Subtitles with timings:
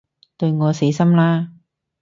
[0.35, 1.51] 對我死心啦